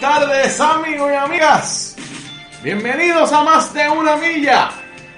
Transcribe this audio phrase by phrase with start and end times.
[0.00, 1.96] Buenas tardes amigos y amigas.
[2.62, 4.70] Bienvenidos a más de una milla.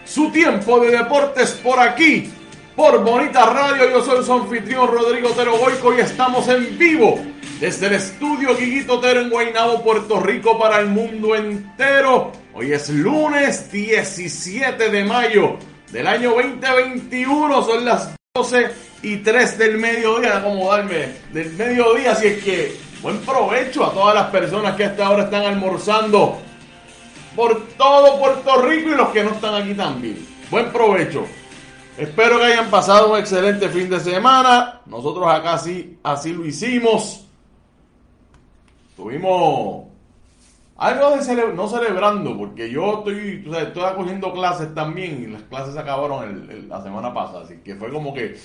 [0.05, 2.33] Su tiempo de deportes por aquí,
[2.75, 3.88] por Bonita Radio.
[3.88, 7.20] Yo soy su anfitrión Rodrigo Tero Goico y estamos en vivo
[7.60, 12.33] desde el estudio Guiguito Tero en Guaynabo, Puerto Rico para el mundo entero.
[12.53, 15.58] Hoy es lunes 17 de mayo
[15.92, 17.62] del año 2021.
[17.62, 18.70] Son las 12
[19.03, 20.38] y 3 del mediodía.
[20.38, 22.12] Acomodarme del mediodía.
[22.12, 26.39] Así es que buen provecho a todas las personas que hasta ahora están almorzando
[27.34, 30.27] por todo Puerto Rico y los que no están aquí también.
[30.50, 31.27] Buen provecho.
[31.98, 34.81] Espero que hayan pasado un excelente fin de semana.
[34.86, 37.27] Nosotros acá sí, así lo hicimos.
[38.97, 39.87] Tuvimos
[40.77, 45.27] algo de cele no celebrando, porque yo estoy, o sea, estoy acogiendo clases también y
[45.27, 47.44] las clases se acabaron la semana pasada.
[47.44, 48.37] Así que fue como que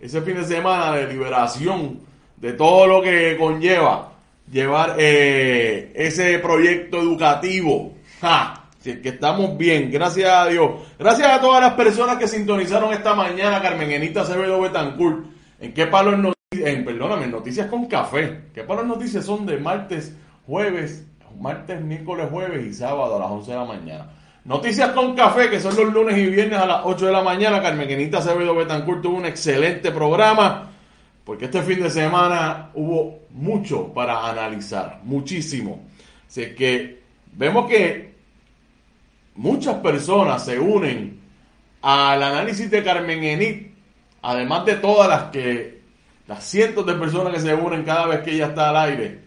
[0.00, 2.00] ese fin de semana de liberación
[2.36, 4.13] de todo lo que conlleva
[4.50, 7.94] llevar eh, ese proyecto educativo.
[8.20, 8.64] ¡Ja!
[8.78, 10.72] Así que estamos bien, gracias a Dios.
[10.98, 15.24] Gracias a todas las personas que sintonizaron esta mañana, Carmen Enita Acevedo Betancourt.
[15.58, 16.34] ¿En qué noticias?
[16.52, 18.42] En, perdóname, noticias con café.
[18.54, 20.14] ¿Qué palos noticias son de martes,
[20.46, 21.06] jueves,
[21.40, 24.10] martes, miércoles, jueves y sábado a las 11 de la mañana?
[24.44, 27.62] Noticias con café, que son los lunes y viernes a las 8 de la mañana.
[27.62, 30.73] Carmen Enita Acevedo Betancourt tuvo un excelente programa.
[31.24, 35.86] Porque este fin de semana hubo mucho para analizar, muchísimo.
[36.28, 37.02] Así que
[37.32, 38.14] vemos que
[39.34, 41.20] muchas personas se unen
[41.80, 43.74] al análisis de Carmen Enit,
[44.22, 45.80] además de todas las que,
[46.26, 49.20] las cientos de personas que se unen cada vez que ella está al aire,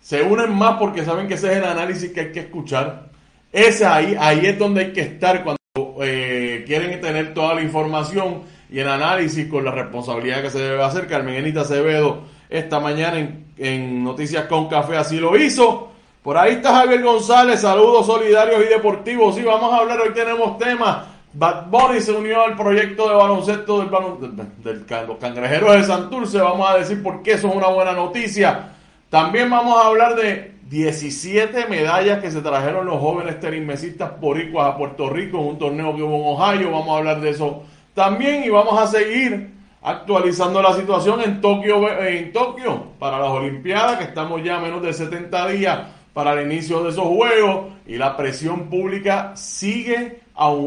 [0.00, 3.10] se unen más porque saben que ese es el análisis que hay que escuchar.
[3.52, 5.58] Ese ahí, ahí es donde hay que estar cuando
[6.02, 10.82] eh, quieren tener toda la información y el análisis con la responsabilidad que se debe
[10.82, 11.06] hacer.
[11.06, 15.88] Carmen Enita Acevedo esta mañana en, en Noticias con Café así lo hizo.
[16.22, 19.34] Por ahí está Javier González, saludos solidarios y deportivos.
[19.34, 21.06] Sí, vamos a hablar, hoy tenemos temas.
[21.32, 23.90] Bad Bunny se unió al proyecto de baloncesto del,
[24.36, 26.38] del, del, los cangrejeros de Santurce.
[26.38, 28.72] Vamos a decir por qué eso es una buena noticia.
[29.08, 34.76] También vamos a hablar de 17 medallas que se trajeron los jóvenes tenismesistas boricuas a
[34.76, 36.70] Puerto Rico en un torneo que hubo en Ohio.
[36.72, 37.62] Vamos a hablar de eso
[37.94, 39.50] también y vamos a seguir
[39.82, 44.82] actualizando la situación en Tokio, en Tokio para las Olimpiadas, que estamos ya a menos
[44.82, 45.80] de 70 días
[46.12, 50.20] para el inicio de esos juegos y la presión pública sigue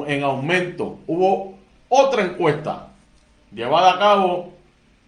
[0.07, 0.99] en aumento.
[1.07, 1.55] Hubo
[1.89, 2.89] otra encuesta
[3.53, 4.53] llevada a cabo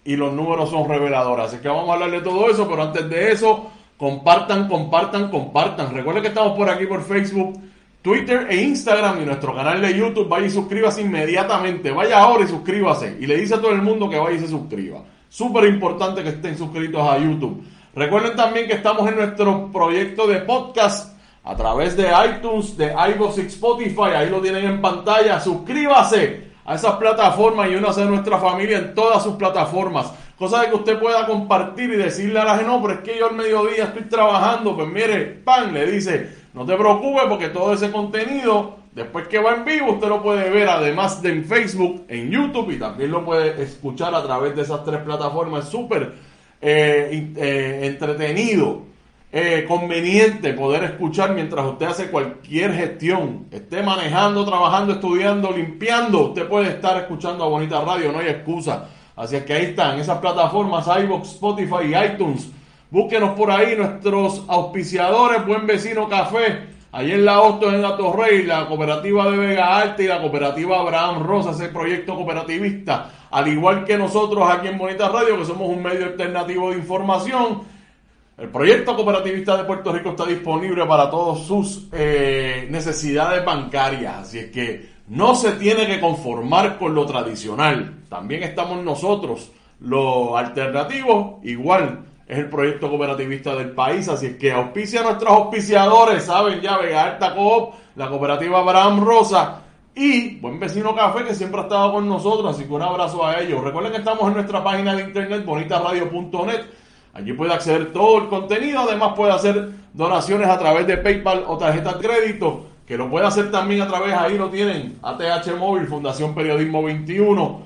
[0.03, 1.47] y los números son reveladores.
[1.47, 5.93] Así que vamos a hablar de todo eso, pero antes de eso, compartan, compartan, compartan.
[5.93, 7.59] Recuerden que estamos por aquí por Facebook,
[8.05, 10.29] Twitter e Instagram y nuestro canal de YouTube.
[10.29, 11.89] Vaya y suscríbase inmediatamente.
[11.89, 13.17] Vaya ahora y suscríbase.
[13.19, 14.99] Y le dice a todo el mundo que vaya y se suscriba.
[15.27, 17.63] Súper importante que estén suscritos a YouTube.
[17.95, 23.39] Recuerden también que estamos en nuestro proyecto de podcast a través de iTunes, de iVoox
[23.39, 24.13] y Spotify.
[24.15, 25.39] Ahí lo tienen en pantalla.
[25.39, 30.13] Suscríbase a esas plataformas y únase a nuestra familia en todas sus plataformas.
[30.37, 33.17] Cosa de que usted pueda compartir y decirle a la gente, no, pero es que
[33.17, 34.75] yo al mediodía estoy trabajando.
[34.75, 39.55] Pues mire, pan, le dice, no te preocupes porque todo ese contenido, después que va
[39.55, 43.23] en vivo, usted lo puede ver además de en Facebook, en YouTube y también lo
[43.23, 45.69] puede escuchar a través de esas tres plataformas.
[45.69, 46.13] Súper
[46.61, 48.81] eh, eh, entretenido,
[49.31, 56.47] eh, conveniente poder escuchar mientras usted hace cualquier gestión, esté manejando, trabajando, estudiando, limpiando, usted
[56.47, 58.89] puede estar escuchando a Bonita Radio, no hay excusa.
[59.15, 62.49] Así que ahí están esas plataformas, iVoox, Spotify y iTunes.
[62.91, 68.43] Búsquenos por ahí nuestros auspiciadores, Buen Vecino Café, ahí en la Hostos en la Torrey,
[68.43, 73.83] la cooperativa de Vega Alta y la cooperativa Abraham Rosa, ese proyecto cooperativista al igual
[73.83, 77.63] que nosotros aquí en Bonita Radio, que somos un medio alternativo de información.
[78.37, 84.39] El proyecto cooperativista de Puerto Rico está disponible para todas sus eh, necesidades bancarias, así
[84.39, 88.03] es que no se tiene que conformar con lo tradicional.
[88.09, 94.51] También estamos nosotros, los alternativos, igual es el proyecto cooperativista del país, así es que
[94.51, 99.61] auspicia a nuestros auspiciadores, saben ya, Vega Alta Coop, la cooperativa Abraham Rosa,
[99.95, 103.39] y Buen Vecino Café, que siempre ha estado con nosotros, así que un abrazo a
[103.39, 103.63] ellos.
[103.63, 106.65] Recuerden que estamos en nuestra página de internet, bonitaradio.net.
[107.13, 111.57] Allí puede acceder todo el contenido, además puede hacer donaciones a través de PayPal o
[111.57, 115.87] tarjeta de crédito, que lo puede hacer también a través, ahí lo tienen, ATH Móvil,
[115.87, 117.61] Fundación Periodismo 21.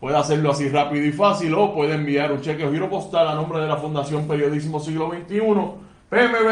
[0.00, 3.34] Puede hacerlo así rápido y fácil o puede enviar un cheque o giro postal a
[3.34, 5.36] nombre de la Fundación Periodismo Siglo XXI,
[6.10, 6.48] PMB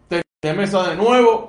[0.08, 1.47] de mesa de nuevo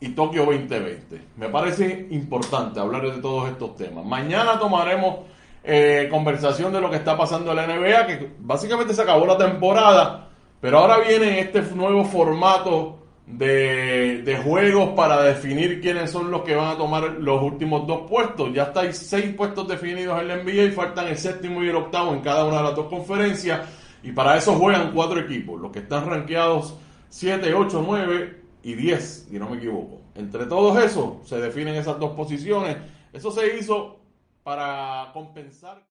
[0.00, 1.20] y Tokio 2020.
[1.36, 4.04] Me parece importante hablar de todos estos temas.
[4.04, 5.16] Mañana tomaremos
[5.62, 9.36] eh, conversación de lo que está pasando en la NBA, que básicamente se acabó la
[9.36, 10.28] temporada,
[10.60, 16.56] pero ahora viene este nuevo formato de, de, juegos para definir quiénes son los que
[16.56, 18.52] van a tomar los últimos dos puestos.
[18.54, 21.76] Ya está, hay seis puestos definidos en la NBA y faltan el séptimo y el
[21.76, 23.60] octavo en cada una de las dos conferencias.
[24.02, 26.74] Y para eso juegan cuatro equipos, los que están rankeados
[27.10, 30.00] 7, 8, 9 y 10, si no me equivoco.
[30.14, 32.76] Entre todos esos se definen esas dos posiciones.
[33.12, 34.00] Eso se hizo
[34.42, 35.86] para compensar.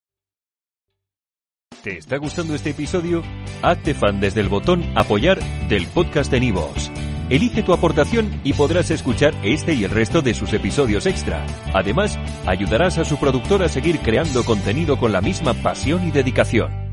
[1.84, 3.24] ¿Te está gustando este episodio?
[3.62, 5.40] Hazte fan desde el botón apoyar
[5.70, 6.92] del podcast de Nivos.
[7.30, 11.46] Elige tu aportación y podrás escuchar este y el resto de sus episodios extra.
[11.74, 16.89] Además, ayudarás a su productor a seguir creando contenido con la misma pasión y dedicación.